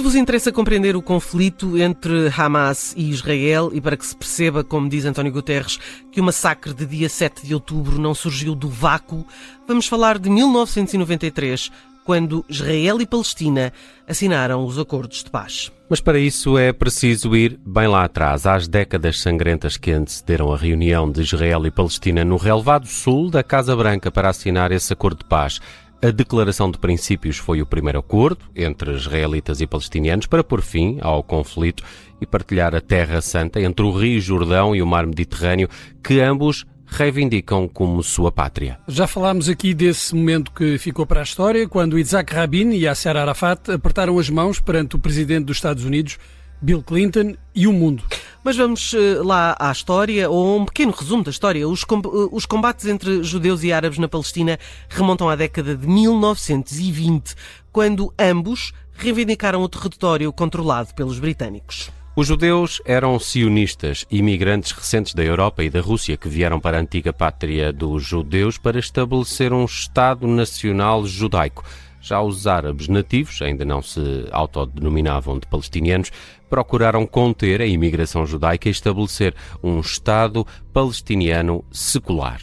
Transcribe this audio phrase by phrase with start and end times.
[0.03, 4.89] Vos interessa compreender o conflito entre Hamas e Israel e para que se perceba, como
[4.89, 5.79] diz António Guterres,
[6.11, 9.25] que o massacre de dia 7 de outubro não surgiu do vácuo,
[9.65, 11.71] vamos falar de 1993,
[12.03, 13.71] quando Israel e Palestina
[14.05, 15.71] assinaram os acordos de paz.
[15.89, 20.57] Mas para isso é preciso ir bem lá atrás, às décadas sangrentas que antecederam a
[20.57, 25.19] reunião de Israel e Palestina no relevado sul da Casa Branca para assinar esse acordo
[25.19, 25.61] de paz.
[26.03, 30.97] A Declaração de Princípios foi o primeiro acordo entre israelitas e palestinianos para pôr fim
[30.99, 31.81] ao conflito
[32.19, 35.69] e partilhar a Terra Santa entre o Rio Jordão e o Mar Mediterrâneo,
[36.03, 38.77] que ambos reivindicam como sua pátria.
[38.85, 43.15] Já falámos aqui desse momento que ficou para a história, quando Isaac Rabin e Yasser
[43.15, 46.17] Arafat apertaram as mãos perante o presidente dos Estados Unidos,
[46.63, 48.03] Bill Clinton, e o mundo.
[48.43, 51.67] Mas vamos eh, lá à história, ou um pequeno resumo da história.
[51.67, 54.57] Os, com, eh, os combates entre judeus e árabes na Palestina
[54.89, 57.35] remontam à década de 1920,
[57.71, 61.91] quando ambos reivindicaram o território controlado pelos britânicos.
[62.15, 66.79] Os judeus eram sionistas, imigrantes recentes da Europa e da Rússia que vieram para a
[66.79, 71.65] antiga pátria dos judeus para estabelecer um Estado nacional judaico.
[71.99, 76.11] Já os árabes nativos, ainda não se autodenominavam de palestinianos,
[76.53, 82.39] procuraram conter a imigração judaica e estabelecer um Estado palestiniano secular.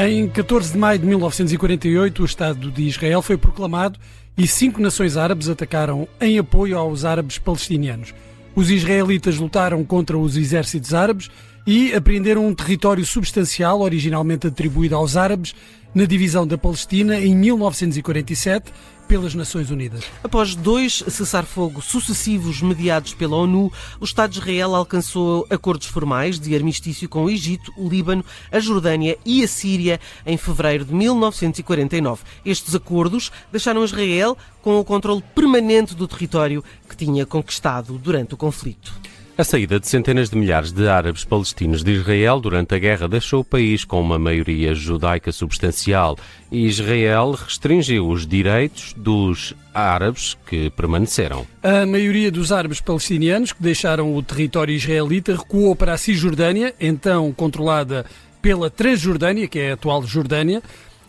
[0.00, 3.98] Em 14 de maio de 1948, o Estado de Israel foi proclamado
[4.36, 8.14] e cinco nações árabes atacaram em apoio aos árabes palestinianos.
[8.54, 11.28] Os israelitas lutaram contra os exércitos árabes
[11.66, 15.52] e apreenderam um território substancial originalmente atribuído aos árabes
[15.92, 18.72] na divisão da Palestina em 1947
[19.08, 20.04] pelas Nações Unidas.
[20.22, 26.54] Após dois cessar-fogo sucessivos mediados pela ONU, o Estado de Israel alcançou acordos formais de
[26.54, 32.22] armistício com o Egito, o Líbano, a Jordânia e a Síria em fevereiro de 1949.
[32.44, 38.36] Estes acordos deixaram Israel com o controle permanente do território que tinha conquistado durante o
[38.36, 38.92] conflito.
[39.38, 43.42] A saída de centenas de milhares de árabes palestinos de Israel durante a guerra deixou
[43.42, 46.18] o país com uma maioria judaica substancial
[46.50, 51.46] e Israel restringiu os direitos dos árabes que permaneceram.
[51.62, 57.32] A maioria dos árabes palestinianos que deixaram o território israelita recuou para a Cisjordânia, então
[57.32, 58.04] controlada
[58.42, 60.60] pela Transjordânia, que é a atual Jordânia,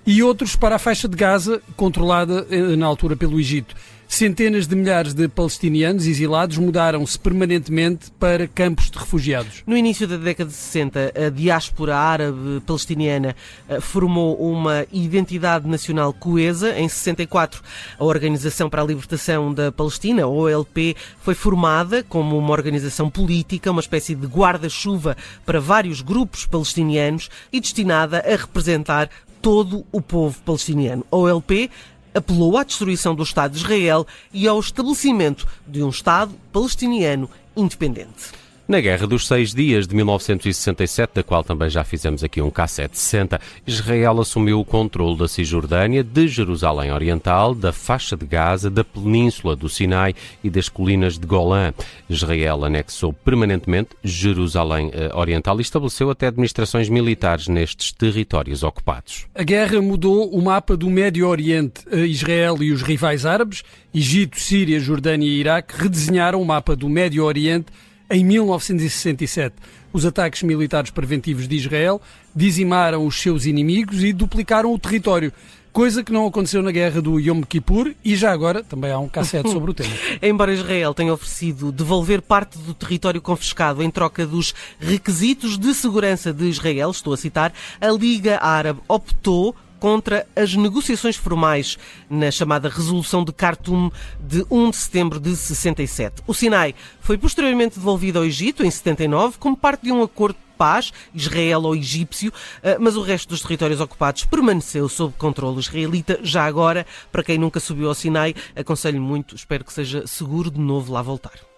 [0.06, 3.76] e outros para a faixa de Gaza, controlada eh, na altura pelo Egito.
[4.12, 9.62] Centenas de milhares de palestinianos exilados mudaram-se permanentemente para campos de refugiados.
[9.68, 13.36] No início da década de 60, a diáspora árabe palestiniana
[13.70, 16.78] eh, formou uma identidade nacional coesa.
[16.78, 17.62] Em 64,
[18.00, 23.80] a Organização para a Libertação da Palestina, OLP, foi formada como uma organização política, uma
[23.80, 25.16] espécie de guarda-chuva
[25.46, 29.08] para vários grupos palestinianos e destinada a representar
[29.40, 31.06] todo o povo palestiniano.
[31.12, 31.70] A OLP
[32.14, 38.39] apelou à destruição do Estado de Israel e ao estabelecimento de um Estado palestiniano independente.
[38.70, 43.42] Na Guerra dos Seis Dias de 1967, da qual também já fizemos aqui um K760,
[43.66, 49.56] Israel assumiu o controle da Cisjordânia, de Jerusalém Oriental, da faixa de Gaza, da península
[49.56, 50.14] do Sinai
[50.44, 51.74] e das colinas de Golã.
[52.08, 59.26] Israel anexou permanentemente Jerusalém eh, Oriental e estabeleceu até administrações militares nestes territórios ocupados.
[59.34, 61.82] A guerra mudou o mapa do Médio Oriente.
[61.92, 67.24] Israel e os rivais árabes, Egito, Síria, Jordânia e Iraque, redesenharam o mapa do Médio
[67.26, 67.72] Oriente
[68.10, 69.56] em 1967,
[69.94, 72.02] os ataques militares preventivos de Israel
[72.36, 75.32] dizimaram os seus inimigos e duplicaram o território
[75.72, 79.08] coisa que não aconteceu na guerra do Yom Kippur e já agora também há um
[79.08, 79.94] cassete sobre o tema.
[80.22, 86.34] Embora Israel tenha oferecido devolver parte do território confiscado em troca dos requisitos de segurança
[86.34, 91.78] de Israel, estou a citar, a Liga Árabe optou contra as negociações formais
[92.10, 93.90] na chamada Resolução de Khartoum
[94.20, 96.22] de 1 de setembro de 67.
[96.28, 100.50] O Sinai foi posteriormente devolvido ao Egito em 79 como parte de um acordo de
[100.58, 106.20] paz israel ou egípcio, eh, mas o resto dos territórios ocupados permaneceu sob controle israelita.
[106.22, 110.60] Já agora, para quem nunca subiu ao Sinai, aconselho muito, espero que seja seguro de
[110.60, 111.49] novo lá voltar.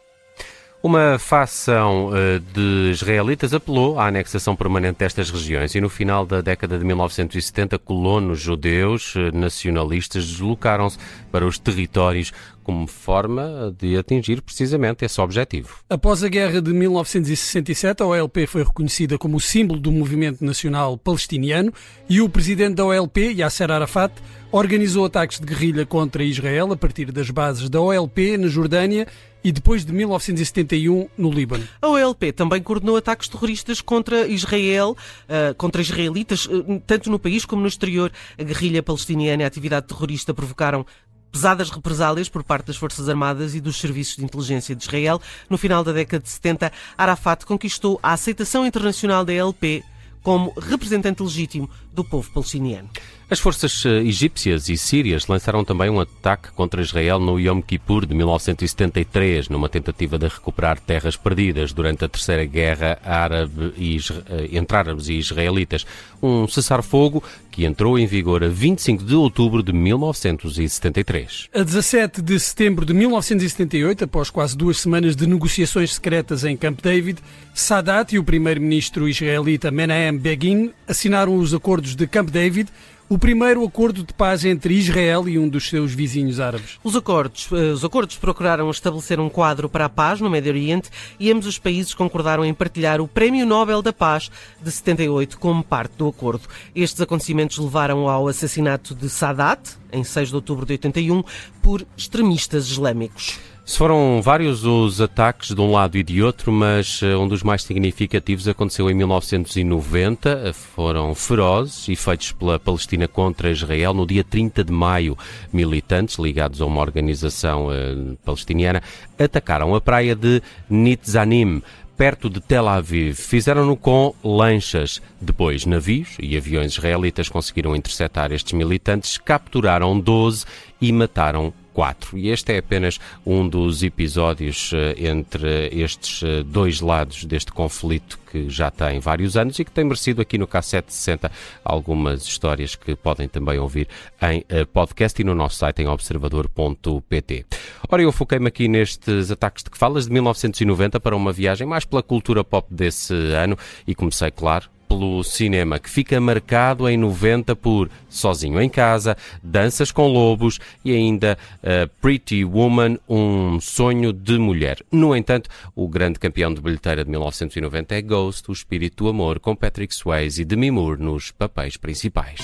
[0.84, 6.42] Uma facção uh, de israelitas apelou à anexação permanente destas regiões e no final da
[6.42, 10.98] década de 1970 colonos judeus uh, nacionalistas deslocaram-se
[11.32, 12.34] para os territórios
[12.64, 15.78] como forma de atingir precisamente esse objetivo.
[15.88, 21.72] Após a guerra de 1967, a OLP foi reconhecida como símbolo do movimento nacional palestiniano
[22.10, 24.14] e o presidente da OLP, Yasser Arafat,
[24.52, 29.08] organizou ataques de guerrilha contra Israel a partir das bases da OLP na Jordânia
[29.44, 31.68] e depois de 1971 no Líbano.
[31.82, 37.46] A OLP também coordenou ataques terroristas contra Israel, uh, contra israelitas, uh, tanto no país
[37.46, 38.12] como no exterior.
[38.38, 40.86] A guerrilha palestiniana e a atividade terrorista provocaram
[41.32, 45.22] pesadas represálias por parte das Forças Armadas e dos serviços de inteligência de Israel.
[45.50, 49.84] No final da década de 70, Arafat conquistou a aceitação internacional da LP
[50.22, 52.90] como representante legítimo do povo palestiniano.
[53.32, 58.06] As forças eh, egípcias e sírias lançaram também um ataque contra Israel no Yom Kippur
[58.06, 63.98] de 1973, numa tentativa de recuperar terras perdidas durante a Terceira Guerra árabe e,
[64.28, 65.86] eh, entre árabes e israelitas.
[66.22, 71.48] Um cessar-fogo que entrou em vigor a 25 de outubro de 1973.
[71.54, 76.80] A 17 de setembro de 1978, após quase duas semanas de negociações secretas em Camp
[76.82, 77.20] David,
[77.54, 82.70] Sadat e o primeiro-ministro israelita Menahem Begin assinaram os acordos de Camp David
[83.12, 86.80] o primeiro acordo de paz entre Israel e um dos seus vizinhos árabes.
[86.82, 90.90] Os acordos, eh, os acordos procuraram estabelecer um quadro para a paz no Médio Oriente
[91.20, 94.32] e ambos os países concordaram em partilhar o Prémio Nobel da Paz
[94.64, 96.48] de 78 como parte do acordo.
[96.74, 101.22] Estes acontecimentos levaram ao assassinato de Sadat, em 6 de outubro de 81,
[101.62, 103.38] por extremistas islâmicos.
[103.66, 107.64] Foram vários os ataques de um lado e de outro, mas uh, um dos mais
[107.64, 110.54] significativos aconteceu em 1990.
[110.54, 115.18] Foram ferozes e feitos pela Palestina contra Israel no dia 30 de maio.
[115.52, 118.84] Militantes ligados a uma organização uh, palestiniana
[119.18, 121.64] atacaram a praia de Nitzanim
[121.98, 123.16] perto de Tel Aviv.
[123.16, 125.02] Fizeram-no com lanchas.
[125.20, 130.46] Depois, navios e aviões israelitas conseguiram interceptar estes militantes, capturaram 12
[130.82, 132.18] e mataram 4.
[132.18, 138.20] E este é apenas um dos episódios eh, entre estes eh, dois lados deste conflito
[138.32, 141.30] que já tem vários anos e que tem merecido aqui no K760
[141.64, 143.88] algumas histórias que podem também ouvir
[144.22, 147.46] em eh, podcast e no nosso site em observador.pt.
[147.90, 151.86] Ora, eu foquei-me aqui nestes ataques de que falas de 1990 para uma viagem mais
[151.86, 157.56] pela cultura pop desse ano e comecei, claro, pelo cinema, que fica marcado em 90
[157.56, 164.38] por Sozinho em Casa, Danças com Lobos e ainda uh, Pretty Woman, Um Sonho de
[164.38, 164.80] Mulher.
[164.92, 169.40] No entanto, o grande campeão de bilheteira de 1990 é Ghost, O Espírito do Amor,
[169.40, 172.42] com Patrick Swayze e Demi Moore nos papéis principais.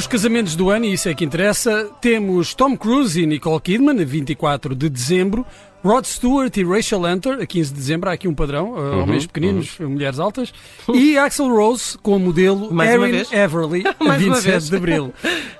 [0.00, 4.00] Nos casamentos do ano, e isso é que interessa, temos Tom Cruise e Nicole Kidman,
[4.00, 5.44] a 24 de dezembro,
[5.84, 9.26] Rod Stewart e Rachel Hunter, a 15 de dezembro, há aqui um padrão, uhum, homens
[9.26, 9.90] pequeninos, uhum.
[9.90, 10.54] mulheres altas,
[10.94, 15.12] e Axel Rose com o modelo Mais Erin Everly, a 27 de abril.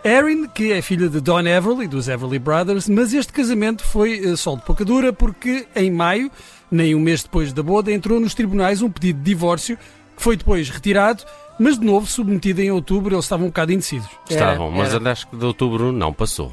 [0.02, 4.38] Erin, que é filha de Don Everly, dos Everly Brothers, mas este casamento foi uh,
[4.38, 6.30] só de pouca dura porque em maio,
[6.70, 9.76] nem um mês depois da boda, entrou nos tribunais um pedido de divórcio
[10.16, 11.24] que foi depois retirado
[11.60, 14.08] mas de novo submetida em outubro, eles estavam um bocado indecisos.
[14.30, 15.12] Estavam, era, mas era.
[15.12, 16.50] acho que de outubro não passou.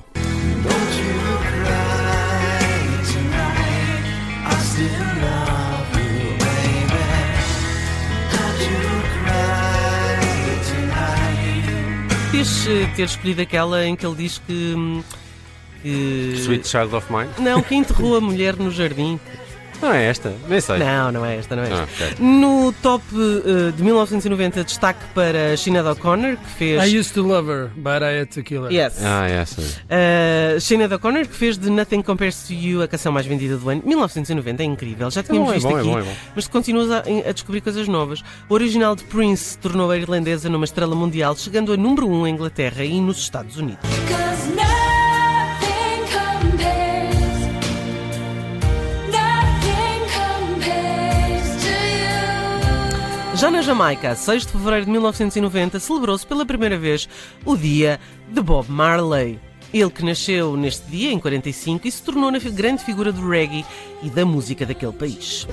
[12.30, 14.74] Fiz eh, ter escolhido aquela em que ele diz que.
[14.76, 15.02] Hum,
[15.82, 16.34] que...
[16.36, 17.30] Sweet Child of Mine?
[17.40, 19.18] Não, que enterrou a mulher no jardim.
[19.81, 20.34] Não é esta?
[20.48, 20.79] Nem sei.
[20.79, 21.81] Não, não é esta, não é esta.
[21.81, 22.25] Ah, okay.
[22.25, 26.84] No top uh, de 1990, destaque para Sinead O'Connor, que fez.
[26.84, 28.72] I used to love her, but I had to kill her.
[28.72, 29.00] Yes.
[29.03, 29.62] Ah, essa.
[29.62, 33.69] Uh, Sinead O'Connor, que fez de Nothing Compares to You a canção mais vendida do
[33.69, 33.81] ano.
[33.86, 36.13] 1990 é incrível, já tínhamos é visto bom, aqui, é bom, é bom.
[36.36, 38.24] mas continuas a, a, descobrir coisas novas.
[38.50, 42.34] O original de Prince tornou a irlandesa numa estrela mundial, chegando a número 1 em
[42.34, 43.88] Inglaterra e nos Estados Unidos.
[53.38, 57.08] Já na Jamaica, 6 de fevereiro de 1990, celebrou-se pela primeira vez
[57.46, 59.39] o dia de Bob Marley.
[59.72, 63.63] Ele que nasceu neste dia, em 45, e se tornou na grande figura do reggae
[64.01, 65.46] e da música daquele país.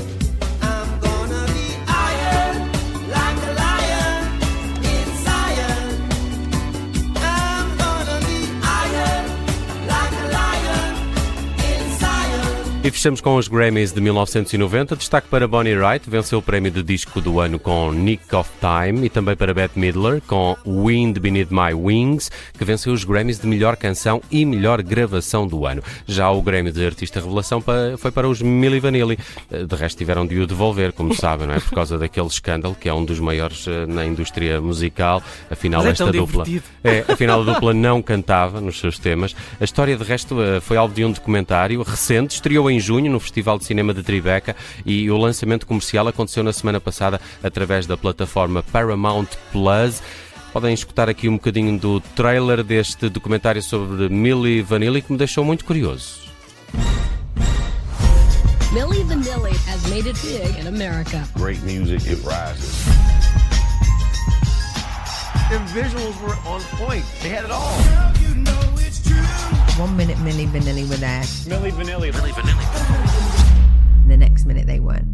[12.84, 14.96] E fechamos com os Grammys de 1990.
[14.96, 19.06] Destaque para Bonnie Wright, venceu o prémio de disco do ano com Nick of Time
[19.06, 23.46] e também para Bette Midler com Wind Beneath My Wings, que venceu os Grammys de
[23.46, 25.82] melhor canção e melhor gravação do ano.
[26.06, 27.64] Já o Grammy de artista revelação
[27.96, 29.18] foi para os Milli Vanilli.
[29.50, 31.60] Eh, de resto tiveram de o devolver, como sabem, não é?
[31.60, 35.22] Por causa daquele escândalo que é um dos maiores eh, na indústria musical.
[35.50, 36.44] Afinal, é esta dupla,
[36.84, 39.34] é, afinal a dupla não cantava nos seus temas.
[39.58, 43.10] A história de resto eh, foi alvo de um documentário recente, estreou em em junho
[43.10, 47.86] no Festival de Cinema de Tribeca e o lançamento comercial aconteceu na semana passada através
[47.86, 50.02] da plataforma Paramount Plus.
[50.52, 55.44] Podem escutar aqui um bocadinho do trailer deste documentário sobre Milli Vanilli que me deixou
[55.44, 56.22] muito curioso.
[58.72, 61.22] Milli Vanilli has made it big in America.
[61.36, 62.84] Great music, it rises.
[65.48, 67.04] The visuals were on point.
[67.22, 68.23] They had it all.
[69.76, 71.22] One minute Milli Vanilli were there.
[71.22, 72.12] Milli Vanilli.
[72.12, 72.64] Milli Vanilli.
[74.02, 75.08] And the next minute they weren't.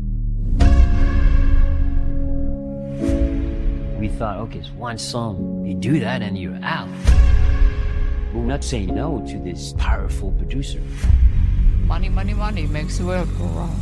[3.98, 5.64] We thought, okay, it's one song.
[5.64, 6.90] You do that and you're out.
[8.34, 10.82] We're not saying no to this powerful producer.
[11.84, 13.80] Money, money, money makes the world go round.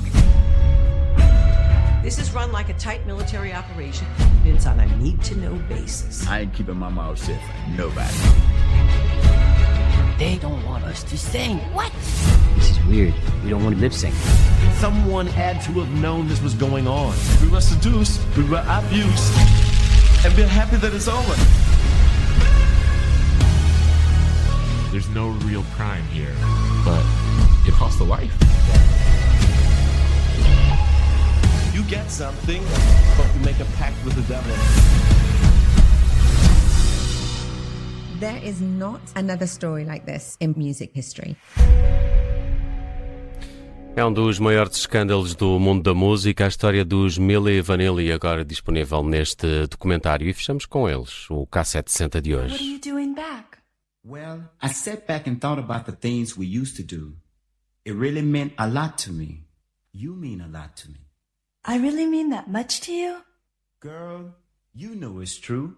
[2.05, 4.07] This is run like a tight military operation.
[4.45, 6.25] It's on a need to know basis.
[6.29, 8.15] I ain't keeping my mouth shut for nobody.
[10.19, 11.59] They don't want us to sing.
[11.73, 11.93] What?
[12.57, 13.15] This is weird.
[13.45, 14.15] We don't want to lip sync.
[14.81, 17.15] Someone had to have known this was going on.
[17.41, 19.33] We were seduced, we were abused,
[20.25, 21.35] and we're happy that it's over.
[24.91, 26.35] There's no real crime here,
[26.85, 27.05] but
[27.65, 28.35] it costs a life.
[31.73, 32.65] You get something,
[33.17, 35.28] but you make a pact with the devil.
[38.21, 41.37] There is not another story like this in music history.
[43.95, 48.45] É um dos maiores escândalos do mundo da música, a história dos Milli Vanilli, agora
[48.45, 50.29] disponível neste documentário.
[50.29, 52.55] E fechamos com eles, o K760 de hoje.
[52.55, 53.59] What are you doing back?
[54.05, 57.15] Well, I sat back and thought about the things we used to do.
[57.85, 59.45] It really meant a lot to me.
[59.93, 61.07] You mean a lot to me.
[61.65, 63.19] I really mean that much to you?
[63.81, 64.35] Girl,
[64.75, 65.77] you know it's true.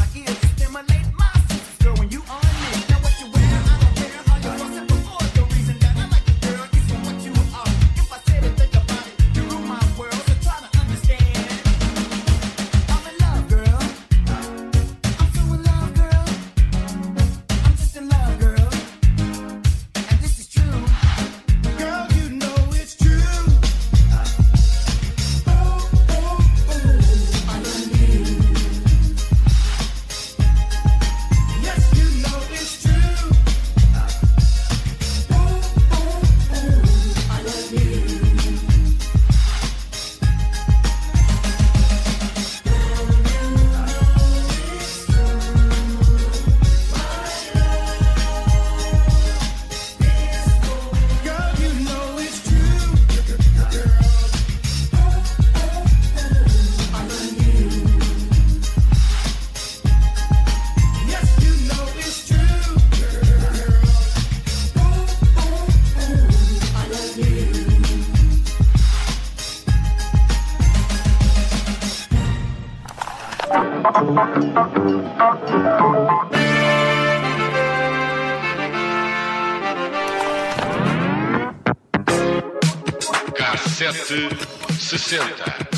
[0.00, 0.49] my ears.
[83.34, 84.28] Cassete
[84.78, 85.69] sessenta.